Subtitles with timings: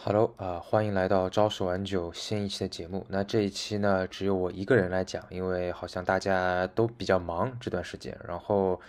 [0.00, 3.04] Hello 啊，欢迎来到朝十晚九新一期的节目。
[3.08, 8.16] 那这一期呢，只有我一个人来讲，因为好像大家都比较忙这段时间。
[8.24, 8.80] 然后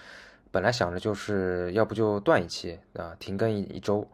[0.51, 4.07] 本来想着就是要不就断一期啊，停更一一周。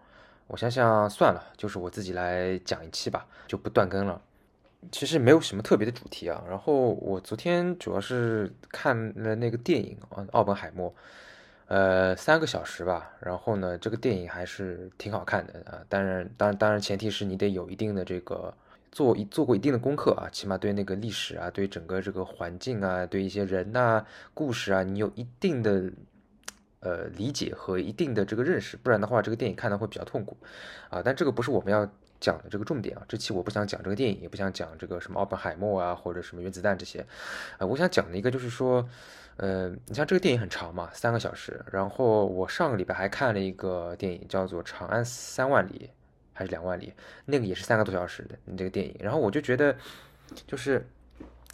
[0.47, 4.21] 我想想算了，就是我自己来讲一期吧，就不断更了。
[4.89, 6.41] 其实没有什么特别的主题啊。
[6.47, 10.89] 然后我昨天主要是看了那个电影啊，《奥本海默》。
[11.67, 15.81] 呃，三个小时吧，然后呢，这个电影还是挺好看的啊。
[15.89, 18.53] 当然，当然，当然，前提是你得有一定的这个
[18.91, 25.91] 做一做过一定的功课啊，起码对那个历史啊，对整个这个环境啊，对一些人呐、故事啊，你有一定的
[26.81, 30.37] 呃理解和一定的这个认识，不然的话，这个电影看的会比较痛苦
[30.91, 31.01] 啊。
[31.03, 31.83] 但这个不是我们要
[32.19, 33.01] 讲的这个重点啊。
[33.07, 37.03] 这期我不想讲这个电影，也不想讲这个什么奥本海默啊，或者什么原子弹这些，
[37.57, 38.87] 呃，我想讲的一个就是说。
[39.37, 41.61] 呃，你像这个电影很长嘛，三个小时。
[41.69, 45.89] 然后我上个礼拜还看了一个电影，叫做《长安三万里》
[46.31, 46.93] 还是两万里，
[47.25, 48.95] 那个也是三个多小时的你这个电影。
[48.99, 49.75] 然后我就觉得，
[50.47, 50.87] 就是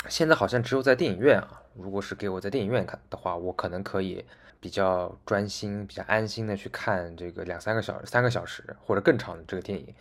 [0.08, 4.23] 现在好像只有在电影院啊，如果是给我在电影院看的话，我可能可以
[4.59, 9.91] 比较专心、比较安心的去看这个两三个小、三个小时或者更长的这个电影。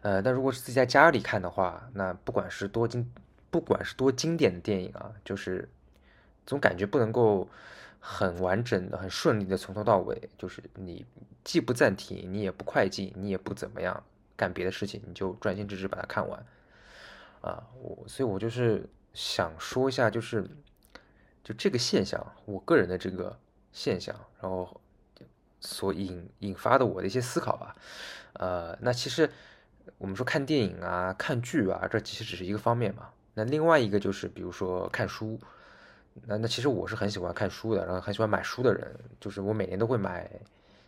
[0.00, 3.12] 呃，但如果是自己在家里看的话，那不管是多经，
[3.50, 5.68] 不管是多经典的电影啊，就是。
[6.48, 7.46] 总感觉不能够
[8.00, 11.04] 很完整的、很顺利的从头到尾，就是你
[11.44, 14.02] 既不暂停，你也不快进，你也不怎么样
[14.34, 16.42] 干别的事情，你就专心致志把它看完。
[17.42, 20.48] 啊，我所以，我就是想说一下，就是
[21.44, 23.38] 就这个现象，我个人的这个
[23.70, 24.80] 现象，然后
[25.60, 27.76] 所引引发的我的一些思考吧。
[28.32, 29.30] 呃，那其实
[29.98, 33.10] 我们说看电影啊、看剧啊，这其实只是一个方面嘛。
[33.34, 35.38] 那另外一个就是，比如说看书。
[36.26, 40.30] 那那其实我是很喜欢看书的，然后很喜欢买书的人，就是我每年都会买，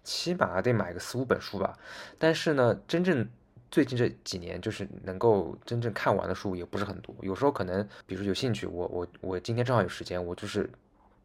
[0.05, 1.79] 起码得买个四五本书吧。
[2.19, 3.29] 但是呢，真正
[3.71, 7.15] 最近这几年，就是能够真正看完的书也不是很多。
[7.21, 10.69] 有时候可能，比如有兴趣，我我我今天正好有时间，我就是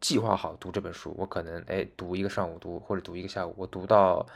[0.00, 4.26] 计划好读这本书，我可能哎读一个上午读，或者读一个下午，我读到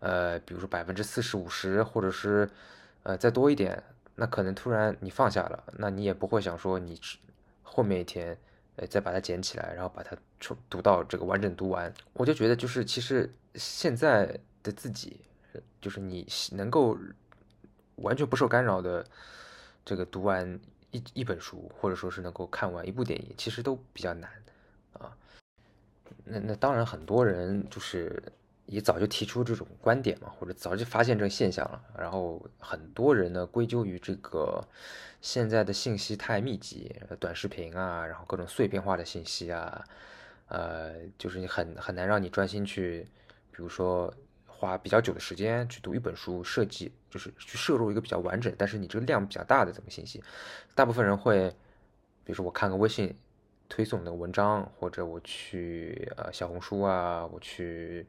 [0.00, 2.48] 呃，比如说百分之四十五十，或者是
[3.02, 3.82] 呃再多一点，
[4.16, 7.00] 那可能突然你放下了，那你也不会想说你
[7.62, 8.36] 后面一天。
[8.78, 14.26] 呃，再把它捡起来，然后把它读读到这个完整读完，我就觉得就是其实现在
[14.62, 15.20] 的自己，
[15.80, 16.96] 就是你能够
[17.96, 19.04] 完全不受干扰的
[19.84, 20.58] 这个读完
[20.92, 24.30] 一一本书，或者说是能够看完一部电影，其实都比较难
[24.94, 25.14] 啊。
[26.24, 28.22] 那那当然很多人就是。
[28.68, 31.82] 也早就提出这种观点嘛，或者早就发现这个现象了。
[31.98, 34.62] 然后很多人呢归咎于这个
[35.22, 39.82] 现在的信息太密集，短视频啊，然后各种碎片化的信息啊，
[40.48, 43.08] 呃，就是你很很难让你专心去，
[43.50, 44.12] 比如说
[44.46, 50.22] 花比较久的时间去读一本书，设计就是去摄入一个比较完整，但是你这个量比较大的这么信息。
[50.74, 51.48] 大部分人会，
[52.22, 53.16] 比如说我看个微信。
[53.68, 58.06] 推送的文章，或者我去呃小红书啊，我去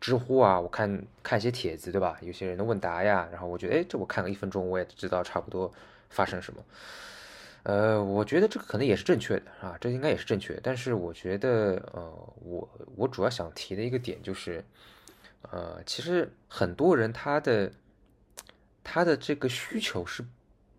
[0.00, 2.18] 知乎啊，我看看一些帖子，对吧？
[2.22, 5.70] 有些人的问答呀，然后我觉得，哎，这我看了一分钟，我也知道差不多
[6.08, 6.64] 发生什么。
[7.64, 10.58] 呃，我觉得这个可能也是正确的啊，这应该也是正确。
[10.62, 14.64] 但是我觉得，呃，我我主要想提的一个点就是，
[15.50, 17.70] 呃，其实很多人他的
[18.82, 20.24] 他的这个需求是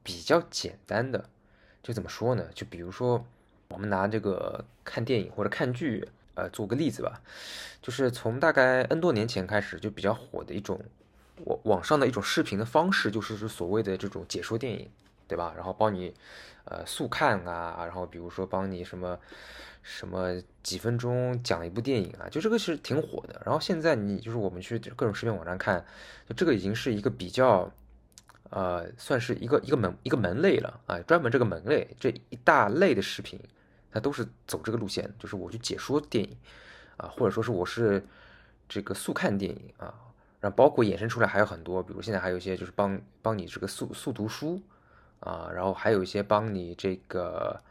[0.01, 1.29] 比较简单的，
[1.83, 2.49] 就怎么说呢？
[2.55, 3.23] 就比如说。
[3.67, 7.21] 我们拿这个看电影或者看剧，呃，做个例子吧，
[7.81, 10.79] 就是从大概 N 多年前开始就比较火的一种
[11.45, 14.89] 网网上的一种视频的方式，就是是所谓的这种解说电影，
[15.27, 15.53] 对吧？
[15.55, 16.13] 然后帮你
[16.65, 19.19] 呃速看啊，然后比如说帮你什么
[19.81, 23.41] 什么几分钟讲一部电影啊，就这个是挺火的。
[23.45, 25.83] 然后现在你就是我们去各种视频网站看，
[26.29, 27.71] 就这个已经是一个比较。
[28.51, 33.39] 呃，算是一个一个门一个门类了啊，专门这个门类这一大类的视频，
[33.95, 36.35] 它都是走这个路线，就是我去解说电影
[36.97, 38.05] 啊，或者说是我是
[38.67, 39.95] 这个速看电影啊，
[40.41, 44.61] 然后包括衍生出来还有很多，比如现在还有一些就是帮帮你这个速速读书
[45.21, 47.61] 啊，然后还有一些帮你这个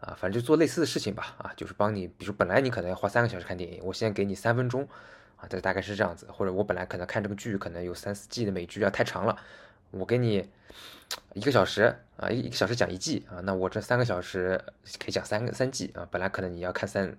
[0.00, 4.82] 啊，反正就做类似的事情吧啊，就是帮你，比如本来你可能要花三个小时看电影，我现在给你三分钟
[5.36, 9.38] 啊，这大概是这样子，或者我本来可能看这个剧可能有三四季的美剧啊，太长了。
[9.92, 10.48] 我给你
[11.34, 14.62] 一个小时啊，一一个小时讲一季啊，那我这三个小时
[14.98, 16.06] 可以讲三个三季啊。
[16.10, 17.16] 本来可能你要看三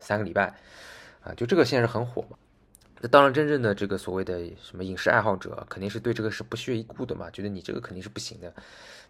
[0.00, 0.54] 三个礼拜
[1.22, 2.36] 啊，就这个现在是很火嘛。
[3.00, 8.54] 那当然，真正的这个所谓的什么影视爱好者，肯定是对这个是不屑一顾的嘛，觉得你这个肯定是不行的，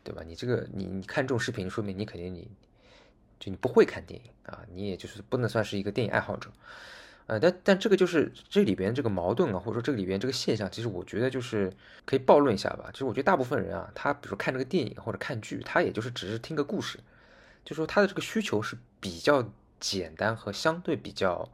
[0.03, 0.23] 对吧？
[0.27, 2.49] 你这个你你看这种视频，说明你肯定你
[3.39, 6.51] 就你不会看电影啊，你也就是不能算是一个电影爱好者
[7.27, 11.73] 呃，但但这个就是这里边这个矛盾啊，或者说这里边这个现象，其实我觉得就是
[12.05, 12.91] 可以暴论一下吧。
[12.93, 16.99] 其实我觉得大部分人啊，他比如说看这个电影或者看剧，他也就是只是听个故事，
[17.65, 19.51] 就说他的这个需求是比较
[19.81, 21.49] 简单和相对比较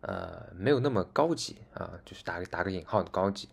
[0.00, 3.48] 呃没有那么高级啊，就是打个打个引号的高级。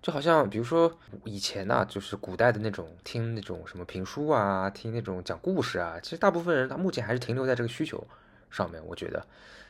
[0.00, 8.04] 就好像比如说以前呢，就是古代的那种听那种什么评书啊，听那种讲故事啊，其实大部分人他目前还是停留在这个需求
[8.50, 8.84] 上面。
[8.84, 9.24] 我觉得，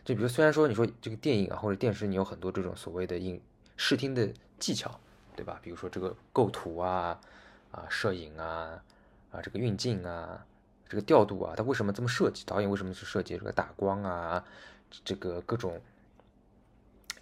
[0.05, 3.41] 就比如虽然说你说这个电影啊或者电视，你有很多这种所谓的影
[3.77, 4.29] 视听的
[4.59, 4.99] 技巧，
[5.37, 5.59] 对吧？
[5.63, 7.21] 比如说这个构图啊
[7.71, 8.83] 啊，摄影啊
[9.31, 10.45] 啊，这个运镜啊，
[10.89, 12.45] 这个调度啊，它为什么这么设计？
[12.45, 14.45] 导演为什么去设计这个打光啊？
[15.05, 15.81] 这个各种。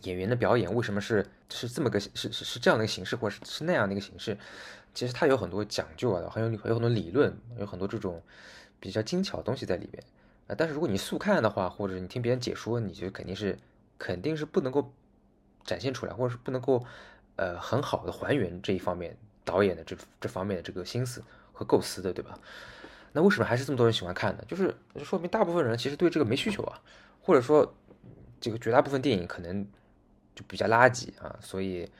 [0.05, 4.35] 演员的表演为什么是是这么个是是是这样的一个形式，或者是是那样的一个形式？
[4.94, 8.23] 其实它有很多讲究啊，还有有很多理论，有很多这种
[8.81, 10.03] 比较精巧的东西在里边
[10.56, 13.58] 但是如果你速看的话，或者你听别人解说，你就肯定是
[13.99, 14.93] 肯定是不能够
[15.64, 16.85] 展现出来，或者是不能够
[17.37, 22.38] 呃很好的还原这一方面导演的这这方面的这个心思和构思的，对吧？
[23.12, 24.44] 那为什么还是这么多人喜欢看呢？
[24.47, 26.81] 就是说明大部分人其实对这个没需求啊，
[27.23, 27.75] 或者说
[28.41, 29.67] 这个绝大部分电影可能。
[30.32, 31.91] 就比较垃圾啊，所以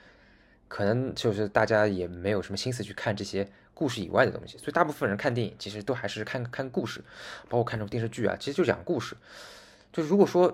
[0.69, 3.47] 可能就是大家也没有什么心思去看这些
[3.81, 7.03] 故事以外的东西，所以大部分人看电影其实都还是看看故事，
[7.49, 9.17] 包括看这种电视剧啊，其实就讲故事。
[9.91, 10.51] 就如果说，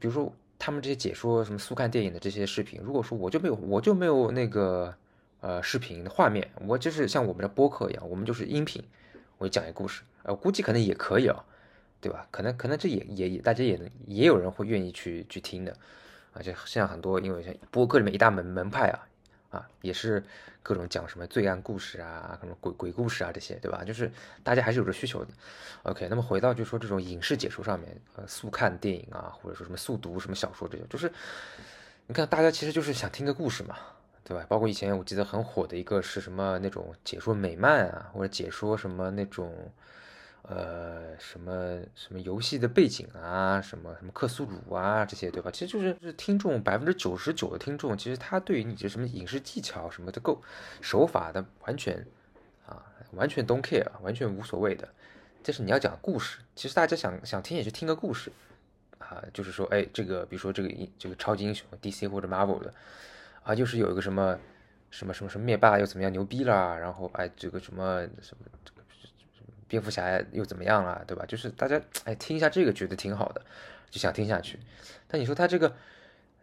[0.00, 4.92] 比如说他们这些解说什么速看电影的这些视频，如果说我就没有我就没有那个
[5.40, 8.82] 呃视频的画面，我就是像我们的播客一样，我们就是音频，
[9.38, 11.44] 我讲一个故事，呃，估计可能也可以啊，
[12.00, 12.26] 对吧？
[12.32, 15.76] 可能可能这也也大家也能也有人会愿意去去听的。
[16.32, 19.06] 而且像很多，因为像播客里面一大门门派啊，
[19.56, 20.22] 啊，也是
[20.62, 23.82] 各种讲什么罪案故事啊，什么鬼鬼故事啊这些，对吧？
[23.84, 24.10] 就是
[24.42, 25.30] 大家还是有着需求的。
[25.84, 31.10] OK，那么回到就说这种影视解说上面，呃，速看电影啊，或者说什么速读什么小说这种，就是
[32.06, 33.76] 你看大家其实就是想听个故事嘛，
[34.22, 34.44] 对吧？
[34.48, 39.72] 包括以前我记得很火的一个是什么那种解说美漫啊，或者解说什么那种。
[40.48, 45.50] 呃，什么什么游戏的背景啊，什么什么克苏鲁啊，这些对吧？
[45.50, 50.40] 其实就是是听众百分之九十九的听众，其实他对于你这什么影视技巧什么的够
[50.80, 52.06] 手法的完全
[52.64, 54.88] 啊，完全 don't care，完全无所谓的。
[55.42, 58.30] 这是你要讲故事，其实大家想想听也就听个故事
[58.98, 62.72] 啊，就是说，哎，这个比如说这个这个超级英雄 DC 或者 Marvel 的
[63.42, 64.38] 啊，就是有一个什么
[64.90, 68.46] 什么什么什么灭霸又怎么样牛逼啦，然后哎这个什么什么。
[69.68, 71.24] 蝙蝠侠又怎么样了，对吧？
[71.26, 73.42] 就是大家哎听一下这个觉得挺好的，
[73.90, 74.58] 就想听下去。
[75.08, 75.74] 但你说他这个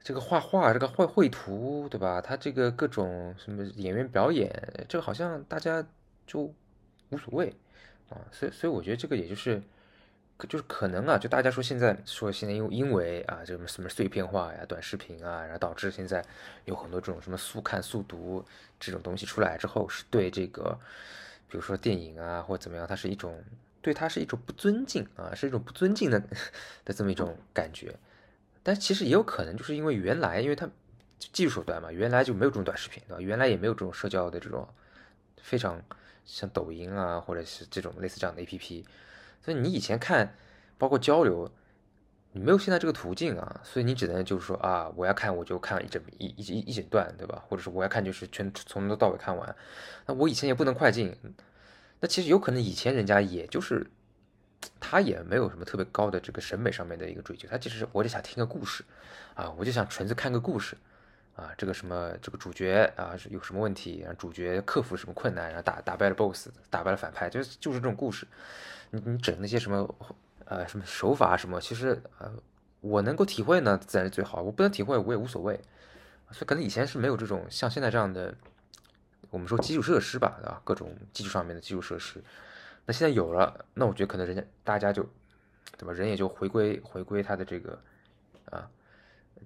[0.01, 2.19] 这个画画，这个绘绘图，对吧？
[2.19, 4.51] 他这个各种什么演员表演，
[4.89, 5.85] 这个好像大家
[6.27, 6.53] 就
[7.09, 7.55] 无所谓
[8.09, 8.19] 啊。
[8.31, 9.61] 所以所以我觉得这个也就是
[10.49, 16.23] 就是可能啊，就大家说现在说现在因为因为啊这种什么碎片化呀、短视频啊，然后导致现在
[16.65, 18.43] 有很多这种什么速看速读
[18.79, 20.77] 这种东西出来之后，是对这个。
[21.47, 23.43] 比如说电影啊，或者怎么样，它是一种
[23.81, 26.19] 对它是一种不尊敬啊，是一种不尊敬的
[26.85, 27.95] 的这么一种感觉。
[28.61, 30.69] 但其实也有可能就是因为原来，因为它
[31.17, 33.21] 技术手段嘛，原来就没有这种短视频，对吧？
[33.21, 34.67] 原来也没有这种社交的这种
[35.41, 35.81] 非常
[36.25, 38.85] 像抖音啊，或者是这种类似这样的 APP，
[39.41, 40.35] 所以你以前看，
[40.77, 41.51] 包括交流。
[42.35, 47.43] 你没有现在这个途径啊，所以你只能就是说啊，我要看我就看一整一一一一整段，对吧？
[47.47, 49.55] 或者是我要看就是全从头到尾看完。
[50.07, 51.15] 那我以前也不能快进，
[51.99, 53.85] 那其实有可能以前人家也就是
[54.79, 58.83] 他也没有什么特别高的这个审美上面的一个追求，他只是我就想听个故事
[59.35, 60.75] 啊，我就想纯粹看个故事
[61.35, 68.25] 啊，这个什么这个主角啊有什么问题，然后主角克服什么困难，然后打打败了 BOSS，打败了反派，就是就是这种故事。
[68.89, 69.95] 你你整那些什么？
[70.45, 72.31] 呃，什么手法什么，其实呃，
[72.81, 74.41] 我能够体会呢，自然是最好。
[74.41, 75.59] 我不能体会，我也无所谓。
[76.31, 78.33] 所以可能以前是没有这种像现在这样的，
[79.29, 80.59] 我们说基础设施吧，啊？
[80.63, 82.23] 各种技术上面的基础设施。
[82.85, 85.03] 那现在有了，那我觉得可能人家大家就，
[85.77, 85.93] 对吧？
[85.93, 87.79] 人也就回归回归他的这个
[88.49, 88.67] 啊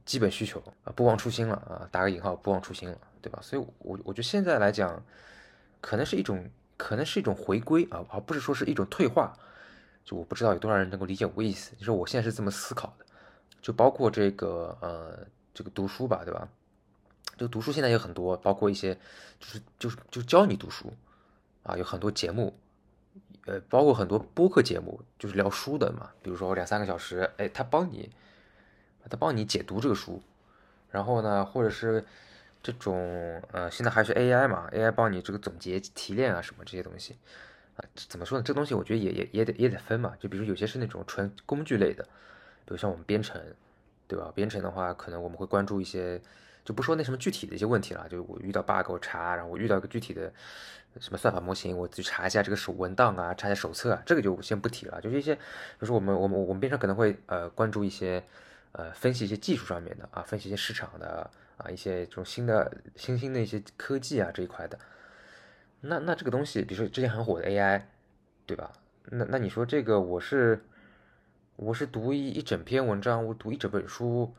[0.06, 3.40] 基本需求啊，不忘初心了啊，打个引号，不忘初心了，对吧？
[3.42, 5.04] 所以，我我觉得现在来讲，
[5.82, 9.38] 可能是一种，可能是一种回归啊，而不是说是一种退化。
[10.08, 13.06] 就我不知道有多少人能够理解我意思，就是我现在是这么思考的，
[13.62, 16.48] 就包括这个呃这个读书吧，对吧？
[17.38, 18.96] 就读书现在有很多，包括一些
[19.38, 20.94] 就是就是就教你读书
[21.64, 22.58] 啊，有很多节目，
[23.48, 26.10] 呃，包括很多播客节目，就是聊书的嘛。
[26.22, 28.10] 比如说两三个小时，哎，他帮你
[29.10, 30.24] 他帮你解读这个书，
[30.90, 32.06] 然后呢，或者是
[32.64, 37.18] 这种呃现在还是 AI 嘛，AI 帮你这个总结提炼啊什么这些东西。
[37.78, 38.44] 啊，怎么说呢？
[38.44, 40.14] 这东西我觉得也也也得也得分嘛。
[40.20, 42.04] 就比如有些是那种纯工具类的，
[42.66, 43.42] 比如像我们编程
[44.08, 44.32] 对吧？
[44.34, 46.20] 编程的话，可能我们会关注一些，
[46.66, 50.32] 就不说那什么具体的一些问题了，就我遇到 bug 我查，然后我遇到一个具体的
[51.00, 55.00] 什么算法模型，我去查一下这个手文档啊，查一下手册啊，这个就先不提了。
[55.02, 55.42] 就是一些，比
[55.80, 58.24] 如说我们我们我们编程可能会呃关注一些
[58.72, 64.80] 呃分析一些技术上面的啊，分析一些市场的啊，一些这种新的新兴的一些科技啊这一块的。
[65.82, 67.84] 那那这个东西，比如说之前很火的 AI，
[68.46, 68.74] 对吧？
[69.06, 70.64] 那那你说这个我是？
[71.60, 74.32] 我是读一一整篇文章，我读一整本书，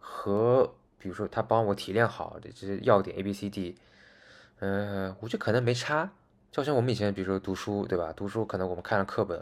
[0.00, 3.76] 和比如说他帮我提炼好的这些要点 A B C D，
[4.58, 6.10] 嗯，我觉得可能没差。
[6.50, 8.12] 就像我们以前比如说读书，对吧？
[8.12, 9.38] 读书可能我们看了课本，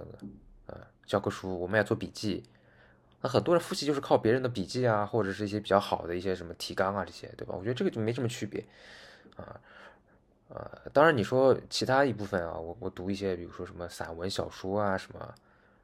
[0.66, 2.44] 呃，教科书，我们要做笔记。
[3.22, 7.54] 那很多人复习就是靠别人的笔记啊，或者是一些比较好的一些什么提纲啊这些，对吧？
[7.56, 8.62] 我觉得这个就没什么区别，
[9.36, 9.58] 啊，
[10.48, 15.34] 呃当然你说其他一部分啊，我我读一些比如说什么散文小说啊，什么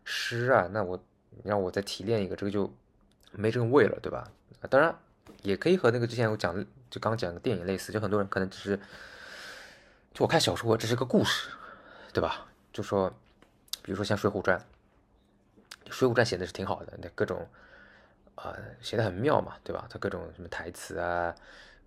[0.05, 0.99] 诗啊，那我。
[1.43, 2.73] 让我再提炼一个，这个就
[3.33, 4.31] 没这个味了，对吧？
[4.71, 4.97] 当然
[5.43, 8.77] 也可以和那个之前我讲，就刚讲的电影类似，就很多人可能只是，
[10.13, 11.51] 就我看小说，这是个故事，
[12.13, 12.47] 对吧？
[12.73, 13.13] 就说，
[13.83, 14.57] 比如说像《水浒传》，
[15.93, 17.49] 《水浒传》写的是挺好的，那各种
[18.37, 19.89] 啊写的很妙嘛，对吧？
[19.91, 21.35] 它各种什么台词啊，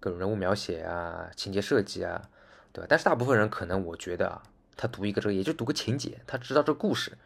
[0.01, 2.29] 各种人物描写啊，情节设计啊，
[2.73, 2.87] 对吧？
[2.89, 4.43] 但是大部分人可能我觉得啊，
[4.75, 7.17] 他读一个这个也就读个情节，他知道这个故事。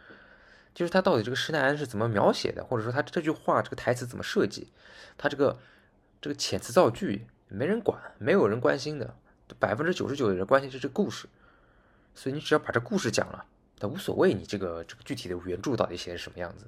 [0.73, 4.69] 就是他到底这个施耐庵是怎么描写的，或者说他这句话这个台词怎么设计，
[5.17, 5.59] 他这个
[6.21, 9.13] 这个遣词造句没人管，没有人关心的，
[9.59, 11.27] 百分之九十九的人关心是这故事，
[12.15, 13.43] 所以你只要把这故事讲了，
[13.77, 16.65] 他无所谓你这个这个具体的原著到底写的是什么样子，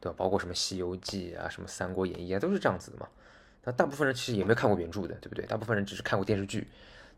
[0.00, 0.14] 对吧？
[0.16, 3.06] 包括什么《西游记》啊，什么《三国演义》啊，都是这样子的嘛。
[3.64, 5.44] 那大部分人其实也没有看过原著的，对不对？
[5.44, 6.66] 大部分人只是看过电视剧，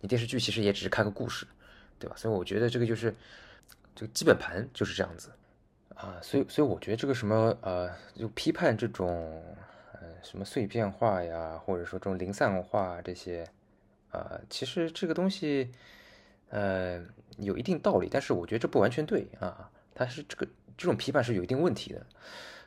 [0.04, 1.46] 你电视剧其实也只是看个故事，
[1.99, 2.14] 对吧？
[2.14, 3.14] 所以我觉得这个就是
[3.96, 5.30] 这个基本盘就是这样子。
[5.94, 9.42] 啊，所以所以我觉得这个什么呃，就批判这种
[9.94, 13.49] 呃什么碎片化呀，或者说这种零散化这些，
[14.11, 15.70] 啊，其实这个东西
[16.50, 17.02] 呃
[17.38, 20.46] 有一定道理，但是我觉得这不完全对啊，它是这个
[20.76, 22.06] 这种批判是有一定问题的，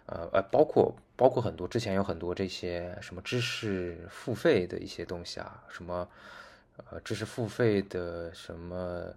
[0.07, 6.09] 呃呃，包括包括很多之前有很多这些什么知识付费的一些东西啊，什么
[6.89, 9.13] 呃知识付费的什么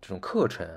[0.00, 0.68] 这种课程，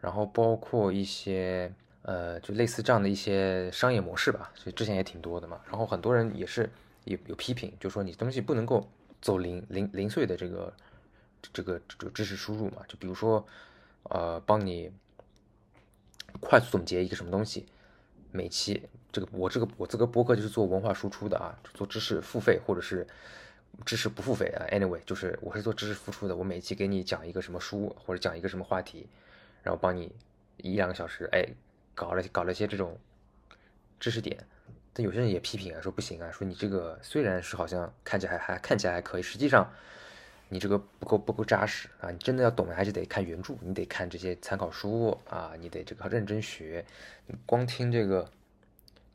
[0.00, 1.72] 然后包括一些。
[2.08, 5.60] 呃，就类似这样的一些商业模式吧，所以之前也挺多的嘛。
[5.66, 6.70] 然后很多人也是
[7.02, 8.88] 有有批评，就说你东西不能够
[9.20, 10.72] 走零零零碎的这个
[11.52, 12.82] 这个这个知识输入嘛。
[12.86, 13.44] 就比如说，
[14.04, 14.88] 呃，帮你
[16.38, 17.66] 快速总结一个什么东西，
[18.30, 23.04] 每期这个我这个我这个播客就是做文化输出的啊，做知识付费或者是
[23.84, 24.66] 知识不付费啊。
[24.70, 29.08] Anyway，就是我是做知识付出的，我每期给你讲一个什么书或者讲一个什么话题，
[29.62, 30.12] 然后帮你
[30.56, 31.46] 一两个小时，哎。
[31.96, 32.94] 搞了搞了些这种
[33.98, 34.36] 知识点，
[34.92, 39.66] 但有些人也批评啊，说不行啊，说你这个虽然是好像看起来还还看起来还可以，实际上
[40.50, 42.10] 你这个不够不够扎实啊！
[42.10, 46.84] 你真的要懂，还是得看原著，你得看这些参考书啊，你得这个认真学。
[47.26, 48.30] 你光听这个，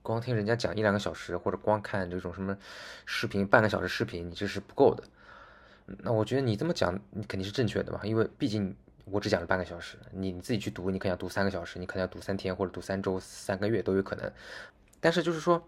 [0.02, 2.58] 光听人家讲一两个小时，或者光看这种什么
[3.06, 5.04] 视频半个小时视频，你这是不够的。
[6.00, 8.76] 那我觉得你这么讲，你肯定是正确的嘛，因为毕竟。
[9.06, 14.32] 我只讲了半个小时，你你自己去读，你可能要读三个小时，你可能要读三天或者读三周、三个月都有可能。
[15.02, 15.68] 但是就是说，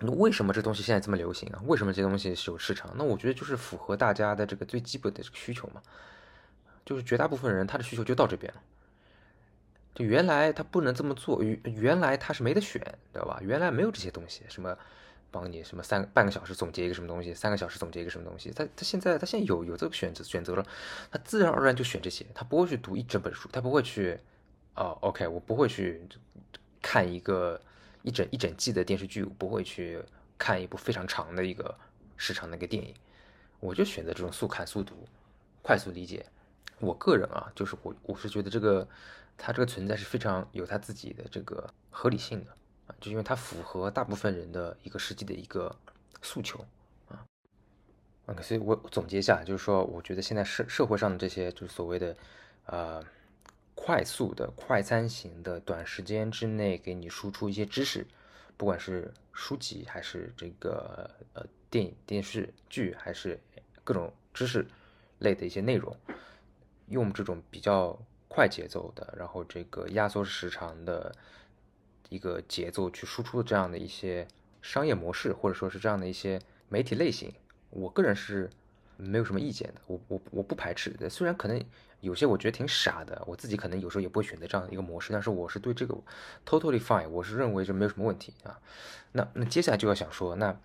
[0.00, 1.60] 为什么这东西现在这么流行啊？
[1.66, 2.92] 为什么这东西是有市场？
[2.96, 5.82] 那我觉得就是符合大家的这个最基本的这个需求嘛。
[6.84, 8.60] 就是绝大部分人他的需求就到这边了。
[9.98, 12.80] 原来他不能这么做，原原来他是没得选，
[13.12, 13.38] 知道吧？
[13.42, 14.76] 原来没有这些东西，什么？
[15.30, 20.66] 帮你什么三半个小时总结一个什么东西，三个小时总结一个什么东西，他他现在他现在有有这个选择选择了，
[21.10, 24.18] 他自然而然就选这些，他不会去读一整本书，他不会去，
[24.74, 26.00] 哦，OK，我不会去
[26.80, 27.60] 看一个
[28.00, 30.02] 一整一整季的电视剧，我不会去
[30.38, 31.76] 看一部非常长的一个
[32.16, 32.94] 时长的一个电影，
[33.60, 35.06] 我就选择这种速看速读，
[35.60, 36.24] 快速理解。
[36.80, 38.88] 我个人啊，就是我我是觉得这个
[39.38, 42.50] 它这个存在是非常有它自己的这个合理性的
[42.86, 42.94] 啊。
[43.00, 45.74] 就因为它符合大部分人的一个实际的一个
[46.20, 46.62] 诉求
[47.08, 47.24] 啊
[48.26, 52.16] ，OK，所以我总结一下，就是说，我觉得现在社社会上的这些就是所谓的
[52.66, 53.02] 呃
[53.74, 58.06] 快速的快餐型的，短时间之内给你输出一些知识，
[58.56, 63.38] 不管是书籍还是这个呃电影电视剧，还是
[63.84, 64.66] 各种知识
[65.20, 65.96] 类的一些内容，
[66.88, 67.96] 用这种比较
[68.28, 71.14] 快节奏的，然后这个压缩时长的。
[72.10, 74.26] 一个节奏去输出的这样的一些
[74.62, 77.30] 商业模式，或者说是这样的一些媒体类型，
[77.68, 78.48] 我个人是
[78.96, 79.80] 没有什么意见的。
[79.86, 80.96] 我我我不排斥。
[81.10, 81.62] 虽然可能
[82.00, 85.94] 有些我觉得挺傻的，我自己可能有时候也不会选择这样的一个模式，但是我是对这个
[86.46, 88.58] totally fine，我是认为这没有什么问题啊。
[89.12, 90.58] 那那接下来就要想说，那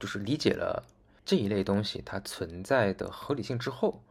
[0.00, 0.82] 就是理解了
[1.24, 4.02] 这一类东西它存在的合理性之后。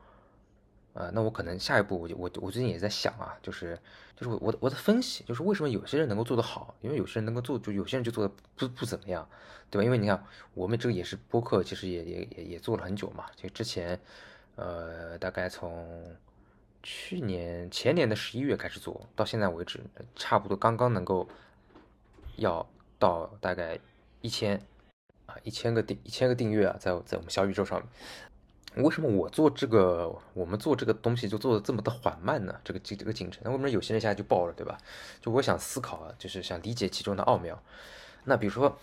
[0.93, 3.79] 呃，那我可能下一步，我我我最近也在想啊，就是
[4.15, 9.27] 就是我我我的分析，就是为什么有些人能够做得好，因为有些人能够做，就有些人就做的不不怎么样，
[9.69, 9.85] 对吧？
[9.85, 10.21] 因为你看
[10.55, 13.99] 我们这个也是播客，其实也也也也做了很久嘛，就之前
[14.55, 16.03] 呃大概从
[16.81, 19.79] 去年前年的十一月开始做到现在为止，
[20.15, 21.29] 差不多刚刚能够
[22.37, 22.67] 要
[22.97, 23.79] 到大概
[24.21, 24.59] 一千
[25.27, 27.87] 啊一千个订一千个订阅啊，在在我们小宇宙上面。
[28.83, 32.55] 为什么我做这个，我们做这个东西就做的这么的缓慢呢？
[32.63, 34.77] 这个这这个进程，那为什么有些人现在就爆了，对吧？
[35.21, 37.61] 就我想思考啊，就是想理解其中的奥妙。
[38.25, 38.77] 那比如说，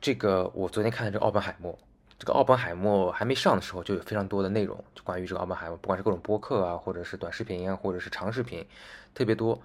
[0.00, 1.78] 这个我昨天看的这个奥本海默，
[2.18, 8.66] 这个奥本海默还没上的时候，就有非常多的内容，就关于这个奥本海默，不管是各种播客啊，或者是短视频啊，或者是长视频，
[9.14, 9.60] 特别多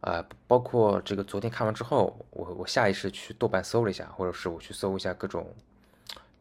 [0.00, 0.24] 啊。
[0.46, 5.54] 包括这个昨天看完之后，我我下意识去豆瓣搜了一下，或者是我去搜一下各种。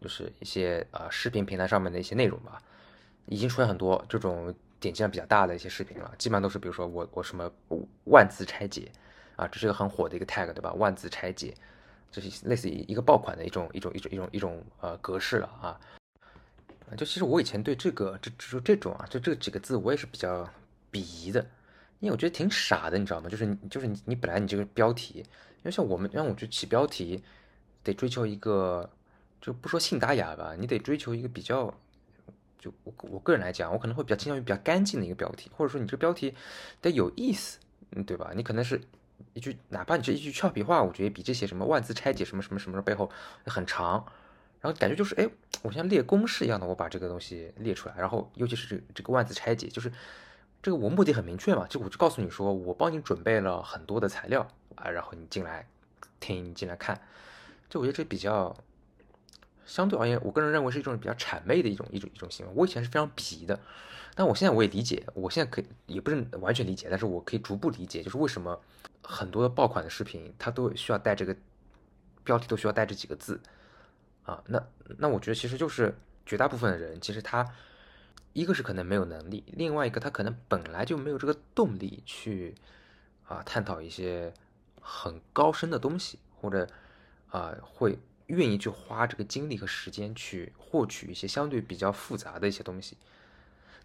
[0.04, 2.62] 就是一些呃视频平台上面的一些内容吧，
[3.28, 7.50] 已经出现很多这种点击量比较大的一些视频了，基本上都是比如说我我什么
[8.04, 8.92] 万字拆解
[9.38, 10.74] 啊，这是一个很火的一个 tag 对吧？
[10.74, 11.54] 万字拆解，
[12.12, 15.80] 这是类似于一个爆款的一种一种一种一种一种呃格式了啊。
[16.98, 20.44] 就其实我以前对这个这就这种啊，就这几个字我也是比较
[20.92, 21.40] 鄙夷的，
[22.02, 23.30] 因为我觉得挺傻的，你知道吗？
[23.30, 27.24] 就是就是你你本来你这个标题，因为像我们让我去起标题，
[27.84, 28.90] 得追求一个。
[29.44, 31.66] 就不说信达雅吧，你得追求一个比较，
[32.58, 36.34] 就我我个人来讲，我可能会比较倾向于比较干净的一个标题，或者说你这个标题
[36.80, 37.60] 得有意思，
[37.92, 38.32] 嗯，对吧？
[38.34, 38.80] 你可能是
[39.34, 43.12] 一句，哪怕你是一句俏皮话，我觉得比这些什么万字拆解什么什么什么的背后
[43.46, 44.06] 很长，
[44.62, 45.30] 然后感觉就是，哎，
[45.62, 49.92] 我像列公式一样的，我把这个东西列出来，然后尤其是这这个万字拆解，就是
[50.62, 55.68] 这个我目的很明确嘛，就我就告诉你说，我帮你准备了很多的材料啊，然后你进来
[56.22, 57.02] 听，你进来看，
[57.70, 58.56] 就我觉得这比较。
[59.66, 62.52] 相对而言，我个人认为是一种比较谄媚的一种一种一种行为。
[62.56, 63.60] 我以前是非常鄙夷的，
[64.14, 68.60] 但我现在我也理解，我现在可以也不是完全理解，但是我可以逐步理解，就是为什么
[69.02, 71.36] 很多的爆款的视频它都需要带这个
[72.24, 73.40] 标题，都需要带这几个字
[74.24, 74.44] 啊。
[74.48, 74.62] 那
[74.98, 77.48] 那我觉得其实就是绝大部分的人，其实他
[78.34, 82.56] 一个是可能没有能力，另外一个他可能本来就没有这个动力去
[83.28, 84.34] 啊探讨一些
[84.82, 86.68] 很高深的东西，或者
[87.30, 87.98] 啊会。
[88.28, 92.98] 愿意去花这个精力和时间去获取一些相对比较复杂的一些东西，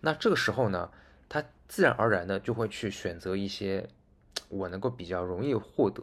[0.01, 0.91] 那这个时候呢，
[1.29, 3.89] 他自然而然的就会去选择一些
[4.49, 6.03] 我能够比较容易获得，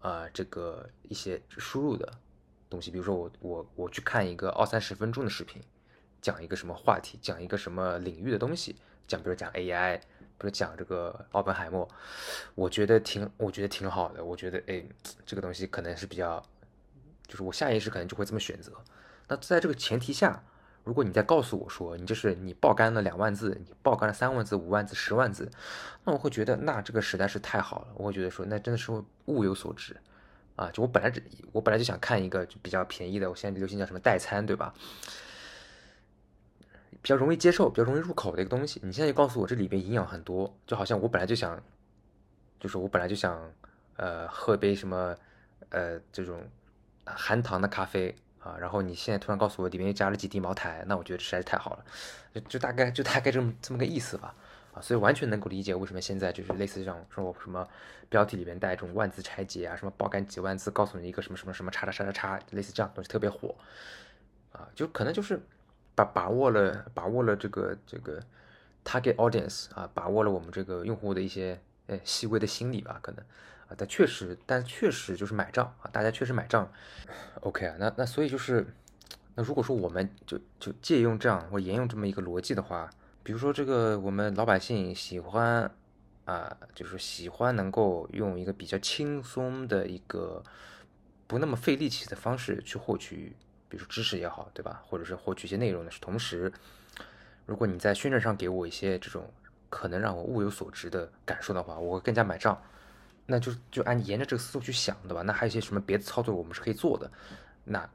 [0.00, 2.10] 啊，这个一些输入的
[2.70, 5.60] 东西，比如说我我我去看一个二三十分钟的视频，
[6.22, 8.76] 讲一个什么话题，讲一个什么领域的东西，
[9.08, 9.98] 讲比如讲 AI，
[10.38, 11.88] 比如讲这个奥本海默，
[12.54, 14.84] 我觉得挺我觉得挺好的，我觉得哎，
[15.26, 16.40] 这个东西可能是比较。
[17.30, 18.72] 就是我下意识可能就会这么选择。
[19.28, 20.42] 那在这个前提下，
[20.82, 25.48] 如果你再告诉我说你就是你爆肝了两万字，你爆肝了三万字、五万字、十万字，
[26.04, 27.88] 那我会觉得那这个实在是太好了。
[27.94, 28.90] 我会觉得说那真的是
[29.26, 29.96] 物有所值
[30.56, 30.68] 啊！
[30.72, 34.74] 就我本来只我本来就想看一个就比较便宜的，我现在流行叫什么代餐，对吧？
[37.00, 38.80] 比较容易接受、比较容易入口的一个东西。
[38.82, 41.62] 你现在就告诉我这里边营养很多，就好像我本来就想，
[42.58, 43.40] 就是我本来就想
[43.96, 45.14] 呃喝杯什么
[45.68, 46.42] 呃这种。
[47.04, 51.84] 含糖的咖啡啊，然后你现在突然告诉我里面又加了几滴茅台，那我觉得实在是太好了，
[52.32, 54.34] 就就大概就大概这么这么个意思吧，
[54.72, 57.68] 啊，所以完全能够理解为什么现在就是类似这种说什么
[58.08, 63.54] 标题里面带这种万字拆解啊，什么爆肝几万字，告诉你一个什么什么什么叉叉叉叉叉，类似这样东西特别火，
[64.52, 65.38] 啊，就可能就是
[65.94, 68.22] 把把握了把握了这个这个
[68.84, 73.24] target audience 啊，把握了我们这个用户的一些呃细微的心理吧，可能。
[73.76, 76.70] 但确实，但确实就是买账啊，大家确实买账
[77.40, 78.66] ，OK 啊，那那所以就是，
[79.34, 82.90] 那如果说我们就就借用这样或沿用这么一个逻辑的话，
[83.22, 85.70] 比如说这个我们老百姓喜欢
[86.24, 90.42] 啊，就是喜欢能够用一个比较轻松的一个
[91.26, 93.36] 不那么费力气的方式去获取，
[93.68, 94.82] 比如说知识也好，对吧？
[94.86, 96.52] 或者是获取一些内容的同时，
[97.46, 99.30] 如果你在宣传上给我一些这种
[99.68, 102.60] 可能让我物有所值的感受的话，我会更加买账。
[103.30, 105.22] 那就就按沿着这个思路去想，对吧？
[105.22, 107.08] 那还有一些什么别的操作我们是可以做的？
[107.62, 107.88] 那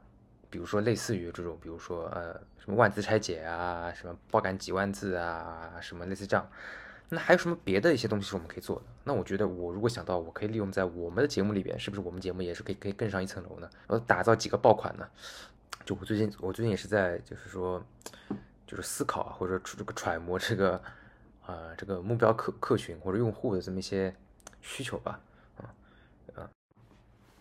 [0.48, 6.48] 比如说类似于这种，比如说呃什么万字拆解啊，什么爆肝几万字啊，什么类似这样。
[7.10, 8.86] 那还有什么别的一些东西是我们可以做的？
[9.04, 13.68] 那我觉得我如果想到我可以利用在我们的节目里边，是不是我们节目也是可以可以更上一层楼呢？
[13.88, 15.06] 呃，打造几个爆款呢？
[15.84, 17.84] 就我最近我最近也是在就是说
[18.66, 20.80] 就是思考啊，或者出这个揣摩这个。
[21.46, 24.12] 啊这个目标客客群或者用户的这么一些
[24.66, 25.20] 需求吧，
[25.58, 25.70] 啊
[26.34, 26.50] 啊，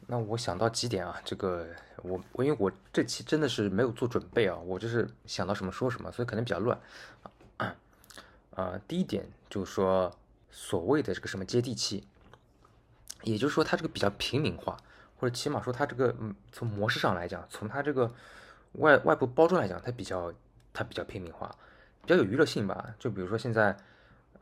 [0.06, 1.68] 那我想到几点啊，这个
[2.04, 6.80] 我我因为我这期真的是没有做准备啊，我就是想到什么说什么，所以可能比较乱
[7.58, 7.76] 啊
[8.52, 10.16] 啊，第一点就是说
[10.52, 12.08] 所谓的这个什么接地气，
[13.24, 14.78] 也就是说它这个比较平民化。
[15.18, 18.14] 或者起码说，它这个嗯，从模式上来讲，从它这个
[18.74, 20.32] 外外部包装来讲，它比较
[20.74, 21.50] 它比较平民化，
[22.02, 22.94] 比较有娱乐性吧。
[23.00, 23.78] 就比如说现在，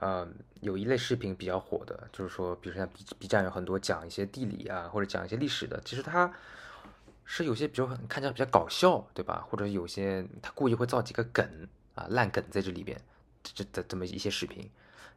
[0.03, 0.27] 呃，
[0.59, 6.29] 有一类视频比较火的，就是说，比如像 B B 站有很多讲一些地理啊，或者讲一些历史的，其实它
[7.23, 9.45] 是有些比较看起来比较搞笑，对吧？
[9.49, 11.47] 或者有些他故意会造几个梗
[11.95, 12.99] 啊，烂梗在这里边，
[13.43, 14.69] 这这这么一些视频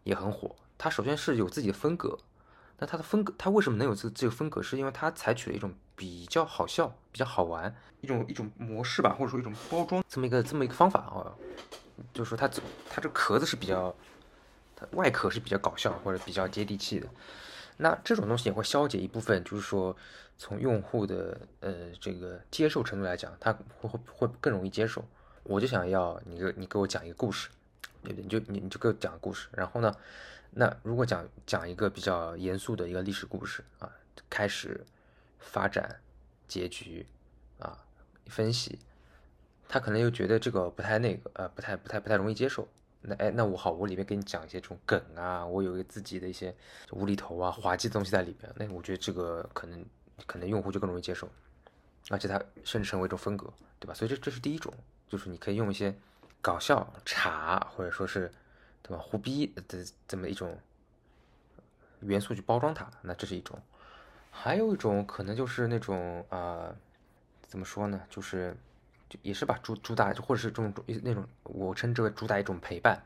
[0.04, 0.54] 也很火。
[0.78, 2.16] 它首先是有自己的风格。
[2.78, 4.62] 那它的风格，它为什么能有这这个风格？
[4.62, 11.32] 是因为它采取了一种比较好笑、比较好玩一种一种模式吧，或者说一种包装这么一个这么一个方法啊，
[12.12, 13.94] 就是说它这它这壳子是比较，
[14.76, 17.08] 它外壳是比较搞笑或者比较接地气的。
[17.78, 19.96] 那这种东西也会消解一部分，就是说
[20.38, 25.04] 从用户的呃这个接受程度来讲，他会会会更容易接受。
[25.42, 27.48] 我就想要你给你给我讲一个故事，
[28.02, 28.22] 对不对？
[28.22, 29.92] 你就你你就给我讲故事，然后呢？
[30.58, 33.92] 那如果讲讲一个比较严肃的一个历史故事啊，
[34.30, 34.86] 开始、
[35.38, 36.00] 发展、
[36.48, 37.06] 结局
[37.58, 37.84] 啊，
[38.26, 38.78] 分析，
[39.68, 42.66] 他可能又觉得这个不太那个，呃，不太不太不太容易接受。
[43.06, 46.54] 那哎，那我好，我里面给你讲一些这种梗啊，我有一个自己的一些
[46.90, 48.52] 无厘头啊、滑稽的东西在里边。
[48.56, 49.84] 那我觉得这个可能
[50.26, 51.28] 可能用户就更容易接受，
[52.10, 53.94] 而且它甚至成为一种风格，对吧？
[53.94, 54.72] 所以这这是第一种，
[55.08, 55.94] 就是你可以用一些
[56.40, 58.30] 搞笑、茶或者说是。
[58.88, 59.02] 对吧？
[59.02, 60.56] 胡逼的这么一种
[62.02, 63.58] 元素去包装它，那这是一种；
[64.30, 66.72] 还有一种可能就是那种啊，
[67.48, 68.00] 怎么说呢？
[68.08, 68.56] 就是
[69.08, 73.02] 就也是把主主打，或者是这种那种我称之为主打一种陪伴，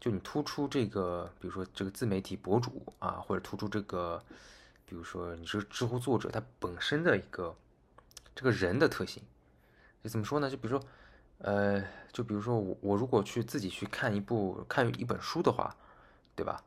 [0.00, 4.22] 就你突出这个，比如说这个自媒体博主啊，或者突出这个，
[4.84, 7.54] 比如说你是知乎作者，他本身的一个
[8.34, 9.22] 这个人的特性，
[10.02, 10.50] 就怎么说呢？
[10.50, 10.86] 就比如说。
[11.38, 15.76] 呃，就比如说我，我如果去自己去看一部看一本书的话，
[16.34, 16.64] 对吧？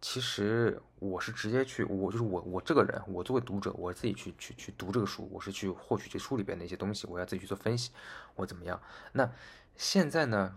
[0.00, 7.90] 其实我是直接去，我就是我我这个人，我作为读者，我自己去去去读这个书，我是去获取这书里边的一些东西，我要自己去做分析，
[8.36, 8.80] 我怎么样？
[9.12, 9.30] 那
[9.76, 10.56] 现在呢，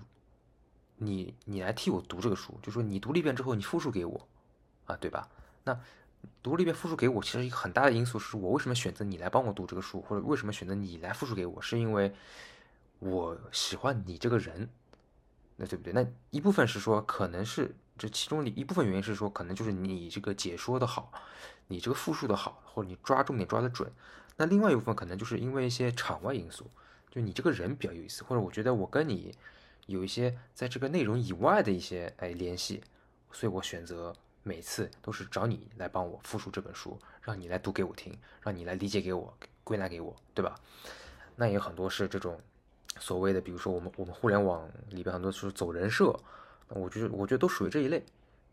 [0.97, 4.27] 你你来替我读这个书，就说你读了一遍之后，你复述给我，
[4.85, 5.29] 啊，对吧？
[5.63, 5.79] 那
[6.43, 12.13] 读了一遍复述给我，其实一个很大的因素是我为什么选择你来帮我读这个书，或者为什么选择你来复述给我，是因为。
[13.03, 14.69] 我喜欢你这个人，
[15.55, 15.91] 那对不对？
[15.91, 21.11] 那一部分是说，可能是这其中的一部分原因是说，可能就是你这个解说的好，
[21.67, 23.91] 你这个复述的好，或者你抓重点抓的准。
[24.37, 26.65] 那另外一部分可能就是因为一些场外因素，
[27.09, 29.35] 就你这个人比较有意思，或者我觉得我跟你
[29.85, 32.81] 有一些在这个内容以外的一些哎联系，
[33.31, 40.55] 所以我选择每次都是找你来帮我复述这本书，让你来读给我听，让你来理解给我，归纳给我，对吧？
[41.35, 42.39] 那也很多是这种。
[42.99, 46.13] 所谓的，比如说我们我们互联网里边很多是走人设，
[46.73, 48.03] 我觉得我觉得都属于这一类，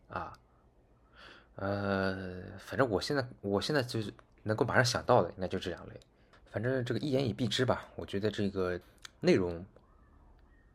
[0.09, 0.37] 啊，
[1.55, 5.99] 呃，反正我现在我现在就是能够马上想到的，应该就这两类，
[6.51, 8.79] 反正这个一言以蔽之吧，我觉得这个
[9.19, 9.65] 内容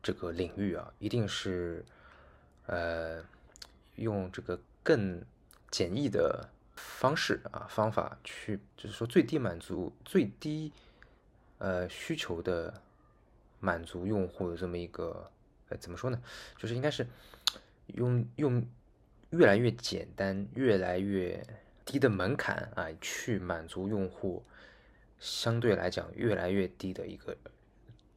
[0.03, 1.83] 这个领域啊，一定是
[2.65, 3.23] 呃
[3.95, 5.23] 用这个更
[5.71, 10.71] 简易的方式啊方法去，就是说最低满足最低
[11.57, 12.81] 呃需求的。
[13.61, 15.31] 满足用户的这么一个，
[15.69, 16.21] 呃，怎么说呢？
[16.55, 17.07] 就是应该是
[17.87, 18.65] 用用
[19.29, 21.45] 越来越简单、越来越
[21.85, 24.43] 低的门槛啊，去满足用户
[25.19, 27.35] 相对来讲越来越低的一个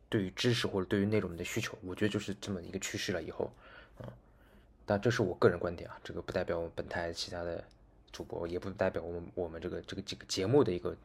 [0.08, 1.76] 对于知识或者对于内容的需求。
[1.82, 3.22] 我觉得就是这么一个趋势了。
[3.22, 3.52] 以后，
[4.00, 4.08] 啊，
[4.86, 7.62] 但这是我个人观点啊，这个不代表我们本台其他的
[8.10, 10.96] 主播，也不代表我们我们这个这个这个节目的一个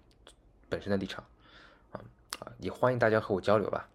[0.70, 1.24] 本身的立场
[1.92, 2.00] 啊
[2.40, 3.90] 啊，也欢迎大家和我交流吧。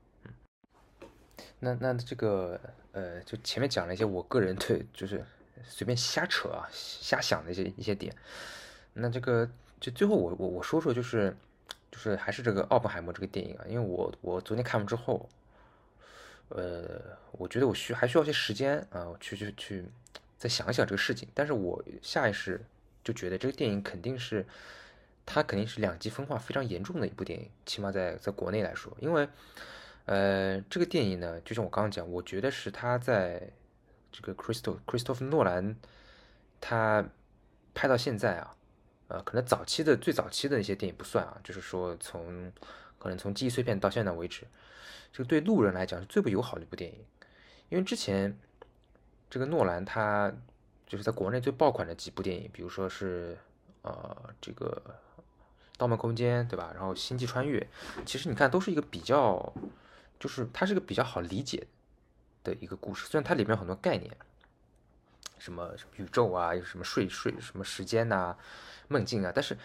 [1.60, 2.60] 那那这个
[2.92, 5.24] 呃，就前面讲了一些我个人对，就是
[5.64, 8.14] 随便瞎扯啊、瞎想的一些一些点。
[8.92, 9.48] 那这个
[9.80, 11.36] 就最后我我我说说，就是
[11.90, 15.28] 就是还是这个奥本海默这个电影啊，因为我我昨天看完之后，
[16.50, 17.00] 呃，
[17.32, 19.84] 我觉得我需还需要些时间啊，我去去去
[20.36, 21.28] 再想一想这个事情。
[21.34, 22.64] 但是我下意识
[23.02, 24.46] 就觉得这个电影肯定是
[25.26, 29.28] 它肯定是两极分化非常严重的一部电影，起码在在国内来说，因为。
[30.08, 33.50] 呃，这个电影呢，就像我刚刚讲，我觉得是他在
[34.10, 35.76] 这个 Crystal Christopher 诺兰
[36.62, 37.04] 他
[37.74, 38.56] 拍到现在啊，
[39.08, 42.50] 呃，可能早期的最早期的那些电影不算啊，就是说从
[42.98, 44.46] 可能从记忆碎片到现在为止，
[45.12, 47.04] 这个对路人来讲是最不友好的一部电影，
[47.68, 48.34] 因为之前
[49.28, 50.32] 这个诺兰他
[50.86, 53.36] 就是在国内最爆款的几部电影，比如说是
[53.82, 54.82] 呃这个
[55.76, 56.72] 《盗梦空间》，对吧？
[56.74, 57.60] 然后《星际穿越》，
[58.06, 59.52] 其实你看都是一个比较，
[60.18, 61.66] 就是它是个比较好理解
[62.44, 64.16] 的一个故事，虽然它里面有很多概念，
[65.38, 68.36] 什么什么宇宙啊，有什么睡睡什么时间呐、
[68.88, 69.56] 梦境啊，但是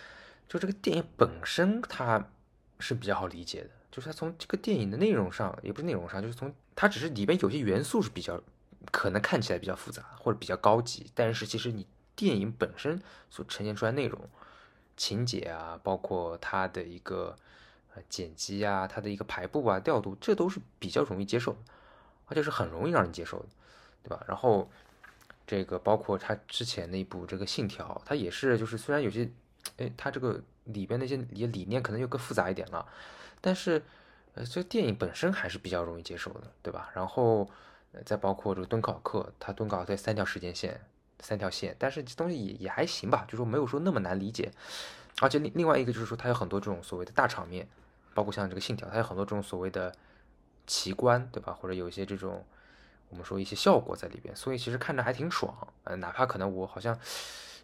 [0.48, 2.28] 就这个电影本身它
[2.80, 8.42] 是比较好理解的，就是它从这个电影的内容上，也不是内容上，就是从它只是里边有些元素是比较
[8.92, 14.30] 可能看起来比较复杂或者比较高级，但是其实你电影本身所呈现出来内容、
[14.96, 17.36] 情节啊，包括它的一个
[18.10, 21.60] 剪辑啊、它的一个排布啊、调度，这都是比较容易接受的，
[22.28, 23.46] 而且是很容易让人接受的，
[24.04, 24.24] 对吧？
[24.28, 24.70] 然后
[25.46, 29.30] 这个包括他之前那一部这个《信条》，它也是就是虽然有些，
[29.78, 32.86] 哎，它这个里边那些理理念可能又更复杂一点了，
[33.42, 33.82] 但是
[34.36, 36.90] 呃，这电影本身还是比较容易接受的，对吧？
[36.94, 37.48] 然后
[38.06, 40.82] 再包括这个敦刻尔克，它敦刻尔克三条时间线，
[41.20, 44.52] 三条线，但是这东西也也还行吧，就说没有说那么难理解。
[45.22, 47.68] 而且另另外一个就是说，它有很多这种所谓的大场面，
[48.14, 49.94] 包括像这个《信条》，它有很多这种所谓的
[50.66, 51.54] 奇观，对吧？
[51.54, 52.46] 或者有一些这种。
[53.10, 55.56] 我们说一些效果在里边，所以其实看着还挺爽。
[55.84, 56.98] 呃，哪怕可能我好像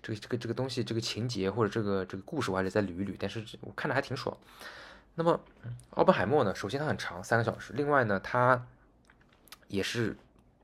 [0.04, 4.38] 这个这个这个东西，这个情节或者这个这个故事，我还得再捋一捋，但是我看着还挺爽。
[5.16, 5.42] 那么
[5.96, 6.54] 奥本海默呢？
[6.54, 7.74] 首先它很长，三个小时。
[7.74, 8.64] 另外呢，它
[9.70, 10.16] 也是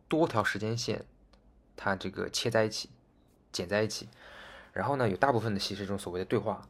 [0.07, 1.03] 多条时间线，
[1.75, 2.91] 它这个切在一起，
[3.51, 4.07] 剪在一起。
[4.71, 6.61] 然后呢，有大部分的戏是这种所谓的对话，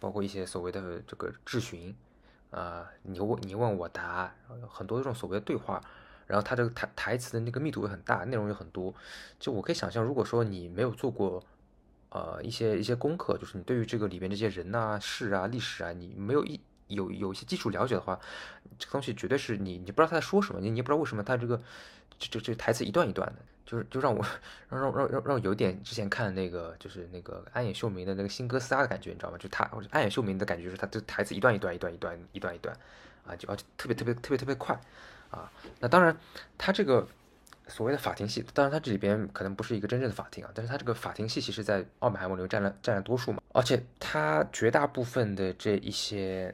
[0.00, 1.94] 包括一些所谓的这个质询，
[2.50, 4.34] 啊，你问你问我答，
[4.68, 5.80] 很多这种所谓的对话。
[6.26, 8.94] 然后它这个台台词的那个密度也很大，内容也很多。
[9.40, 11.42] 就我可以想象，如果说你没有做过，
[12.10, 18.16] 呃，一些一些功课，就是你对于这个里边这些人呐、事啊、历史啊，你没有一有有一些基础了解的话，
[18.78, 21.60] 这个东西绝对是你你不知道他在说什么，你你也不知道为什么他这个
[22.16, 24.26] 这这这台词一段一段的，就是就让我
[24.68, 29.38] 让让让让让有点之前看那个就是那个安野秀明的那个新哥斯拉的感觉，你知道吗？
[29.38, 32.76] 就他安野秀明的感觉是他这台词一段一段一段一段一段一段
[33.24, 34.76] 啊，就而且特别特别特别特别快。
[35.30, 36.16] 啊，那当然，
[36.58, 37.06] 他这个
[37.68, 46.52] 所谓的法庭戏，当然他这里边可能不是一个真正的法庭啊，但是他这个法庭戏其实，在奥本海默里面占了占了多数嘛，而且他绝大部分的这一些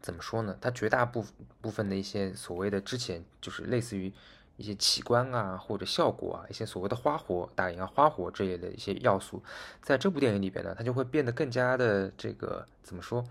[0.00, 0.56] 怎么说呢？
[0.58, 1.26] 他绝大部
[1.60, 4.10] 部分的一些所谓的之前就是类似于
[4.56, 9.42] 一些奇观啊或者效果啊，一些所谓的花活打赢啊花活这类的一些要素，
[9.82, 13.24] 在这部电影里边呢，它就会变得更加的这个怎么说？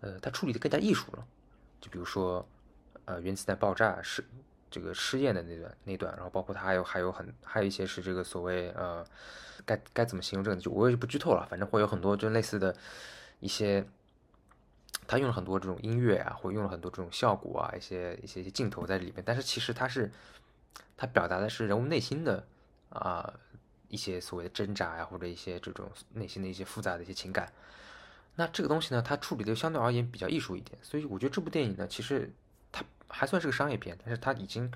[0.00, 1.26] 呃，它处理的更加艺术了，
[1.80, 2.46] 就比如说。
[3.06, 4.24] 呃，原子弹爆炸是
[4.70, 9.04] 这个试验的那段那段，然后包括它还有还有很还有一些是这个所谓呃，
[9.66, 10.56] 该该怎么形容这个？
[10.60, 12.76] 就我也不剧透了，反正会有很多就类似的
[13.40, 13.84] 一些，
[15.08, 19.22] 他用了很多这种音乐啊，或用了很多这种效果啊，一些一些一些镜头在里面。
[19.26, 20.08] 但是其实它是
[20.96, 22.46] 它表达的是人物内心的
[22.88, 23.32] 啊
[23.88, 27.52] 一些所谓的挣扎呀，或者一些这种内心的一些复杂的一些情感。
[28.36, 32.32] 那这个东西呢，它处理的相对而言比较艺术一点，所以我觉得这部电影呢，其实
[32.72, 32.84] 它。
[33.12, 34.72] 还算是个商业片，但是它已经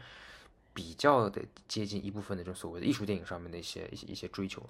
[0.73, 4.61] 比较的接近一部分的这种所谓的艺术电影上面的一些一些一些追求，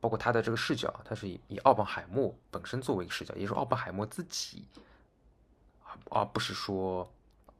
[0.00, 4.64] 包括它的这个视角，它是以以奥本海默本身作为一个视角，也是奥本海默自己，
[6.10, 7.12] 而不是说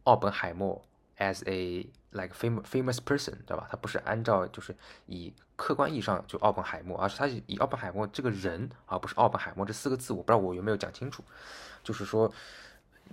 [0.04, 0.80] 奥本海默
[1.18, 3.66] as a like famous famous person，对吧？
[3.70, 4.74] 他不是按照就是
[5.06, 10.12] 以客观意义上就奥本海默，而是他以奥本海默这个人，而不是奥本海默这四个字。
[10.12, 11.22] 我不知道我有没有讲清楚，
[11.82, 12.32] 就是说。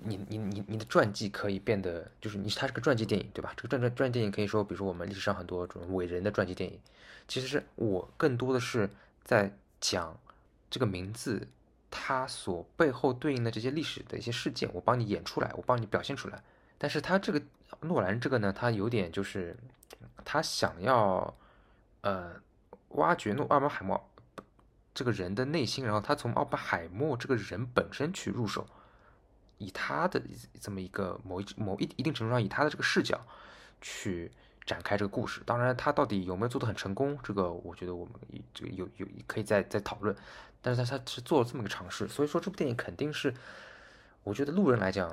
[0.03, 3.53] 你你你你的传记可以变得，就是你他是个传记电影，对吧？
[3.55, 6.77] 这个传传传记电影可以说，比如说我们历史上很多这种伟人的传记电影，
[7.29, 8.89] 其实是我更多的是
[9.23, 10.19] 在讲
[10.69, 11.47] 这个名字
[11.89, 16.43] 它所背后对应的这些历史的一些事件，我帮你演出来，我帮你表现出来。
[16.77, 17.41] 但是他这个
[17.81, 19.55] 诺兰这个呢，他有点就是
[20.23, 21.33] 他想要
[22.01, 22.33] 呃
[22.89, 24.09] 挖掘诺奥本海默
[24.93, 28.65] 这个人的内心，然后他从奥本海默这个人本身去入手。
[29.57, 30.21] 以他的
[30.59, 33.17] 这么一个某一某一一定程度上，以他的这个视角
[33.79, 34.29] 去
[34.65, 35.41] 展开这个故事。
[35.45, 38.13] 当然，他到底有没有做的很成功，这个我觉得我们
[38.53, 40.13] 这个有有可以再再讨论。
[40.61, 43.33] 但是他他是做了这么个尝试，所以说这部电影肯定是
[44.23, 45.09] 我觉得路人来讲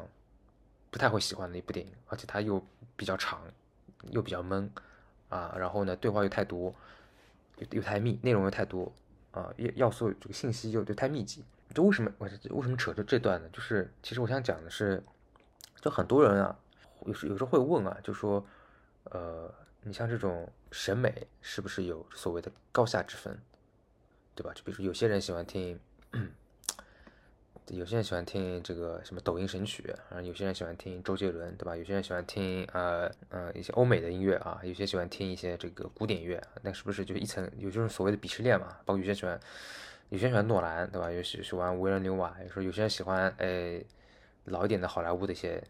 [0.92, 2.62] 不太会喜欢的一部电影，而且它又
[2.96, 3.40] 比较长，
[4.10, 4.70] 又比较闷
[5.30, 6.72] 啊，然后呢对话又太多，
[7.56, 8.92] 又又太密，内容又太多
[9.30, 11.42] 啊，要要素这个信息又太密集。
[11.74, 13.48] 就为什么我为什么扯着这段呢？
[13.50, 15.02] 就是其实我想讲的是，
[15.80, 16.54] 就很多人啊，
[17.06, 18.46] 有时有时候会问啊，就说，
[19.04, 19.50] 呃，
[19.80, 23.38] 你像这种审美是不是有所谓的高下之分，
[24.34, 24.52] 对吧？
[24.54, 25.80] 就比如说有些人喜欢听
[27.68, 31.76] 有些人喜欢听这个什么抖音神曲，然后有些人喜欢听周杰伦，对吧？
[31.76, 38.76] 有些人喜欢听呃呃一些欧美的音乐啊，有些喜欢听一些这个古典乐，那是不是就一层有就是所谓的鄙视链嘛？
[38.84, 39.38] 包括有些喜欢，
[40.08, 41.10] 有些喜欢诺兰，对吧？
[41.10, 43.80] 有些喜欢维伦纽瓦，有时候有些人喜欢呃
[44.46, 45.62] 老一点的好莱坞的一些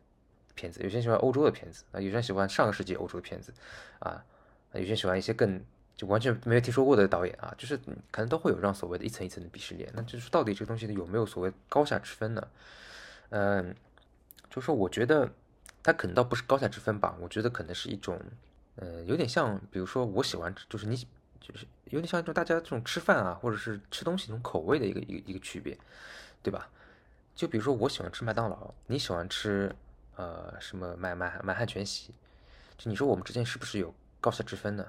[0.55, 3.53] 片子，有些人喜欢欧洲的片子啊，有些人喜欢上个世纪欧洲的片子
[3.99, 4.25] 啊，
[4.73, 5.63] 有些人喜欢一些更。
[5.97, 7.77] 就完全没有听说过的导演啊，就是
[8.11, 9.91] 可能都会有这样所谓的一层一层的鄙视链。
[9.95, 12.49] 那就是到底这个东西有没有所谓高下之分呢？
[13.31, 13.75] 嗯，
[14.51, 15.31] 就是说我觉得
[15.83, 18.21] 它可能倒不是高下之分吧，我觉得可能是一种，
[18.77, 20.97] 嗯，有点像，比如说我喜欢，就是你，
[21.41, 25.79] 就是有点像一种大家这种吃饭啊，或者是吃东西这种口味的一个一个一个区别，
[26.43, 26.69] 对吧？
[27.35, 29.75] 就比如说我喜欢吃麦当劳，你喜欢吃
[30.17, 32.13] 呃什么满满满汉全席，
[32.77, 34.87] 就你说我们之间是不是有高下之分呢？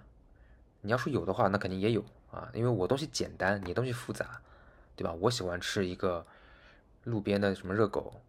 [0.85, 4.41] 你要说有的话，那肯定也有啊，因为我东西简单，你东西复杂，
[4.97, 5.13] 对吧？
[5.13, 6.25] 我喜欢吃一个
[7.05, 8.21] 路边的什么热狗，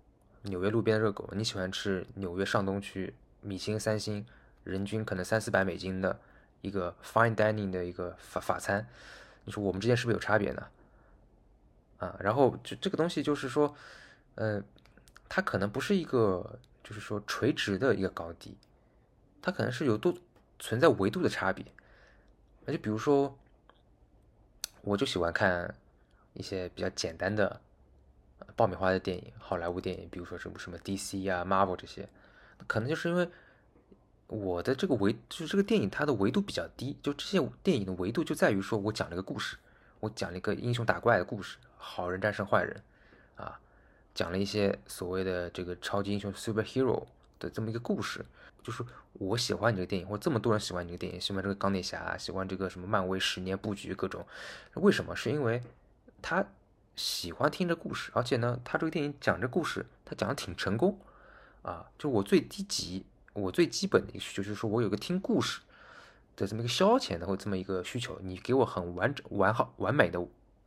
[0.42, 4.24] 纽约路边的热狗，你喜欢吃纽约上东区米其林三星，
[4.62, 6.16] 人均可能三四百美金的
[6.60, 8.86] 一个 fine dining 的一个法法餐，
[9.44, 10.66] 你说我们之间是不是有差别呢？
[11.98, 13.74] 啊，然后就这个东西就是说，
[14.36, 14.62] 呃，
[15.28, 18.56] 它可能不是一个就是说垂直的一个高低，
[19.42, 20.14] 它可能是有多
[20.60, 21.66] 存在维度的差别。
[22.66, 23.36] 那就比如说，
[24.80, 25.74] 我就喜欢看
[26.32, 27.60] 一些比较简单的
[28.56, 32.08] 爆米花的电影，好莱坞电影，比如说什么什么 DC 啊、Marvel 这些，
[32.66, 33.28] 可能就是因为
[34.26, 39.58] 我的这个维，就是这个电影它的维度比较低，就这些电影的维度就在于说我讲了一个故事，
[40.00, 42.82] 我讲了一个英雄打怪的故事，好人战胜坏人，
[43.36, 43.60] 啊，
[44.14, 47.04] 讲了一些所谓的这个超级英雄 superhero
[47.38, 48.24] 的这么一个故事。
[48.64, 54.26] 就是我喜欢你这个电影，或这么多人喜欢你这个电影，喜欢这个钢铁侠，喜欢这个什么漫威十年布局各种，
[54.74, 55.14] 为什么？
[55.14, 55.62] 是因为
[56.22, 56.44] 他
[56.96, 60.98] 喜欢听这故事，而且呢，他这个电影讲这故事，他讲的挺成功
[61.62, 61.86] 啊。
[61.98, 65.60] 就我最低级，我最基本的一个需求就是说我有个听故事
[66.34, 70.26] 的这么一个消遣的或这么一个需求，你给我很完整、完好、完美的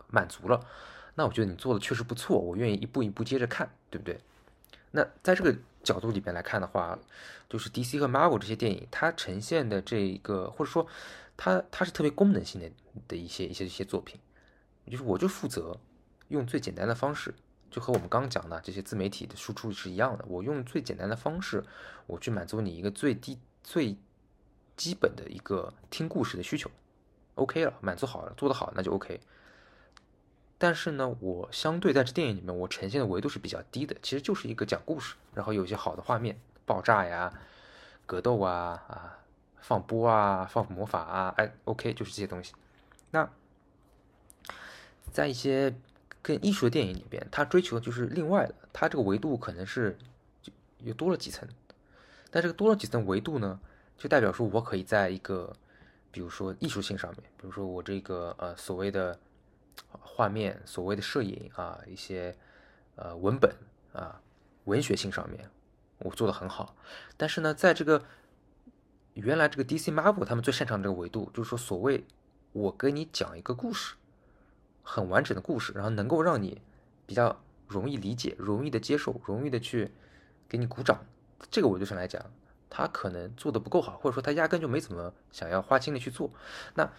[0.10, 0.66] 满足了，
[1.16, 4.20] 那我觉得你做的确实不错，我愿意一步一步接着看，对不对？
[4.92, 5.54] 那在这个
[5.88, 7.00] 角度里边来看的话，
[7.50, 10.86] 就是 DC 和 Marvel 这些电影，它呈现的这一个，或者说
[11.38, 12.70] 它它是特别功能性的
[13.08, 14.20] 的一些一些一些作品，
[14.92, 15.78] 就是我就负责
[16.28, 17.34] 用最简单的方式，
[17.72, 21.64] 就和我们刚讲的这些自媒体的输出是一样的，我用最简单的方式，
[22.06, 23.96] 我去满足你一个最低最
[24.76, 26.70] 基本的一个听故事的需求
[27.36, 29.20] ，OK 了，满足好了，做得好那就 OK。
[30.60, 37.32] 但是呢，我相对在这电影里面，我呈现的维度是比较低的，其实就是一个讲故事，然后有一些好的画面，爆炸呀、
[38.08, 39.20] 格斗啊、啊
[39.62, 42.54] 放波啊、放魔法啊，哎，OK，就是这些东西。
[43.12, 43.30] 那
[45.12, 45.76] 在一些
[46.24, 49.96] 更艺术的电影里边，它追求的就是另外的，它这个维度可能是
[50.42, 51.48] 就又多了几层。
[52.32, 53.60] 但这个多了几层维度呢，
[53.96, 55.54] 就代表说我可以在一个，
[56.12, 59.20] 比如说艺术性上面，比如说我这个呃所谓的。
[59.90, 62.36] 画面所谓的摄影啊，一些
[62.96, 63.56] 呃文本
[63.94, 64.22] 啊，
[64.66, 65.50] 文学性上面
[66.00, 66.76] 我做的很好，
[67.16, 68.04] 但是呢，在这个
[69.14, 72.06] 原来这个 DC Marvel 他们最擅长的这个维度，就是说所谓
[72.54, 73.96] 我跟你讲一个故事，
[74.84, 76.62] 很完整的故事，然后能够让你
[77.06, 79.92] 比较容易理解、容易的接受、容易的去
[80.48, 81.06] 给你鼓掌，
[81.50, 82.24] 这个维度上来讲，
[82.70, 86.32] 他可能做的不够好，或者说他压根就没怎么想要花精力去做，
[86.76, 86.92] 那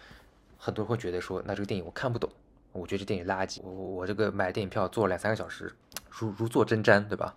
[0.57, 2.29] 很多人会觉得说，那这个电影我看不懂。
[2.71, 5.73] 我觉得这电影垃圾，我我我这个买电影票坐两三个小时，
[6.09, 7.35] 如如坐针毡，对吧？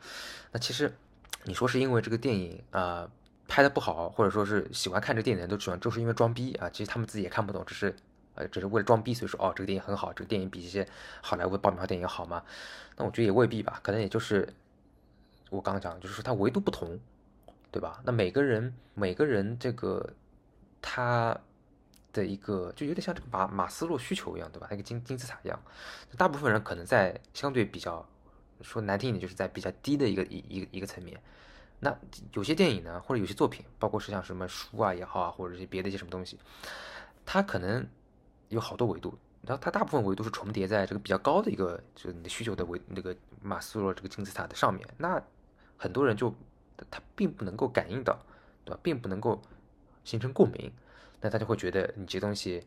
[0.53, 0.95] 那其实
[1.45, 3.11] 你说是因为这个电影啊
[3.49, 6.68] 拍的不好，或者说是喜欢看这电影的人都喜欢，就是因为装逼啊。
[6.68, 7.97] 其实他们自己也看不懂，只是
[8.35, 10.87] 呃只是为了装逼，所以说哦这个电影很好，这个电影比一些
[11.23, 12.42] 好莱坞爆米花电影好吗？
[12.97, 14.47] 那我觉得也未必吧，可能也就是
[15.49, 17.01] 我刚刚讲，就是说它维度不同，
[17.71, 18.03] 对吧？
[18.05, 20.12] 那每个人每个人这个
[20.83, 21.40] 他。
[22.12, 24.66] 的一个就有点像这个马马斯洛需求一样，对吧？
[24.70, 25.59] 那个金金字塔一样，
[26.16, 28.07] 大部分人可能在相对比较
[28.61, 31.20] 说难听一点，就是在比较低的一个一一个一个层面。
[31.81, 31.92] 那
[32.35, 36.38] 有些电影呢，或者有些作品，包括是像什么书啊也好啊，或者是别的一些什么东西，
[37.27, 37.85] 它可能
[38.51, 44.87] 有好多维度，然后它大部分维度是重叠在这个比较高的一个就是你的需求的维那个马斯洛这个金字塔的上面。
[44.98, 45.20] 那
[45.77, 46.33] 很多人就
[46.88, 48.16] 他并不能够感应到，
[48.64, 48.78] 对吧？
[48.82, 49.43] 并不能够
[50.05, 50.72] 形成共鸣。
[51.23, 52.66] 那他就会觉得你这东西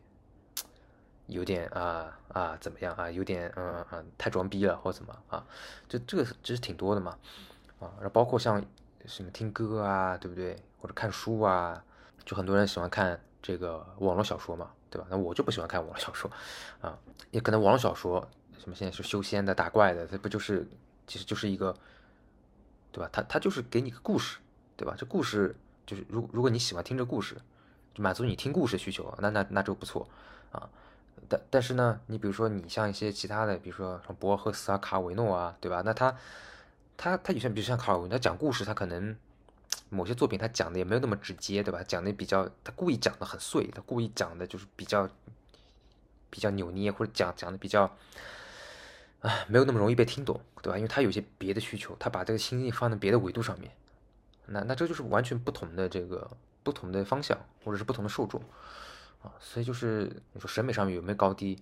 [1.26, 5.46] 有点啊啊怎么样啊，有点嗯嗯嗯太装逼了或怎么啊？
[5.88, 7.18] 就这个其实挺多的嘛
[7.78, 8.64] 啊，然后包括像
[9.06, 10.56] 什么听歌啊，对不对？
[10.80, 11.84] 或者看书啊，
[12.24, 15.06] 就很多人喜欢看这个网络小说嘛，对吧？
[15.10, 16.30] 那我就不喜欢看网络小说
[16.80, 16.98] 啊，
[17.30, 18.26] 也可能网络小说
[18.58, 20.66] 什么现在是修仙的打怪的，这不就是
[21.06, 21.76] 其实就是一个，
[22.90, 23.10] 对吧？
[23.12, 24.38] 它它就是给你个故事，
[24.76, 24.94] 对吧？
[24.96, 25.54] 这故事
[25.84, 27.36] 就是如如果你喜欢听这故事，
[27.98, 30.08] 满足你听故事需求，那那那就不错
[30.52, 30.68] 啊。
[31.28, 35.82] 但但是呢，你比如说你像一些其他的，比如说像博赫斯啊、卡维诺啊，对吧？
[35.84, 36.16] 那他
[36.96, 39.16] 他他有些比如像卡尔维诺，他讲故事，他可能
[39.88, 41.82] 某些作品他讲的也没有那么直接，对吧？
[41.82, 45.08] 讲的比较他故意讲的很碎，他故意讲的就是比较
[46.30, 47.90] 比较扭捏，或者讲讲的比较。
[49.20, 50.76] 啊，没有那么容易被听懂，对吧？
[50.76, 53.72] 因为他有些别的需求，他把这个心力放在别的维度上面，
[54.44, 56.30] 那那这就是完全不同的这个
[56.66, 58.42] 不同的方向，或者是不同的受众
[59.22, 59.30] 啊。
[59.38, 61.56] 所以就是你说审美上面有没有高低？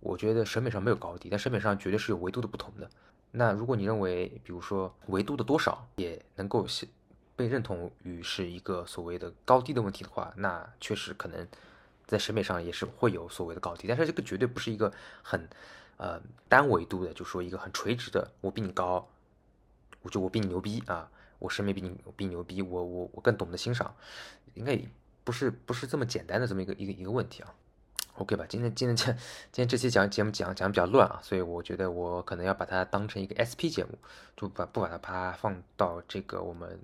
[0.00, 2.88] 我觉得审美上没有高低，但审美上绝对是有维度的不同的。
[3.32, 6.66] 那如果你认为，比如说维度的多少也能够
[7.36, 11.46] 被认同于是一个所谓的高低的问题的话，那确实可能
[12.06, 14.90] 在审美上也是会有所谓的高低，但是这个绝对不是一个
[15.22, 15.46] 很。
[15.98, 19.08] 呃，单维度的，就说一个很垂直的，我比你高，
[20.02, 21.08] 我就我比你牛逼啊，
[21.38, 23.94] 我审美比你比你牛逼，我我我更懂得欣赏，
[24.54, 24.78] 应该
[25.24, 27.54] 不是不是这么简单的这么一个一个一个问题啊。
[28.14, 29.18] OK 吧，今天今天这今
[29.52, 33.98] 天这期讲节目讲讲比较乱啊，所以我觉得我可能要把它当成一个 SP 节目，
[34.36, 36.80] 就把不把它把它放到这个我们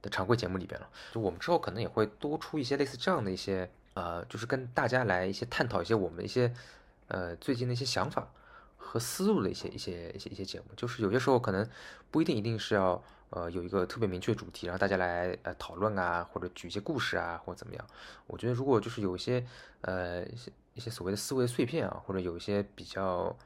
[0.00, 0.88] 的常规节目里边了。
[1.12, 6.54] 就我们之后可能也会多出一些类似这样的一些呃，就是跟大家来一些探讨一些我们一些
[7.08, 8.28] 呃最近的一些想法。
[8.78, 11.68] 和思路的一些一些一些一些节目，就是有些时候可能
[12.12, 17.86] 不一定一定是要呃有一个特别明确主题，然后大家来呃讨论啊，或者举一些故事啊，或者怎么样。
[18.26, 19.44] 我觉得如果就是有一些
[19.82, 23.36] 呃一些一些所谓的思维碎片啊，或者有一些比较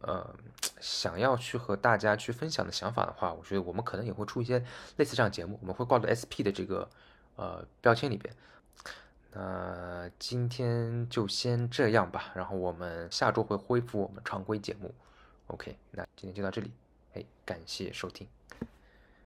[0.00, 0.34] 呃
[0.80, 4.64] 想要去和大家去分享的想法的话，我觉得我们可能也会出一些
[4.96, 6.88] 类似这样节目，我们会挂到 SP 的这个
[7.36, 8.34] 呃标签里边。
[9.32, 14.94] 那今天就先这样吧，然后我们下周会恢复我们常规节目。
[15.48, 16.70] OK，那今天就到这里，
[17.14, 18.28] 哎，感谢收听。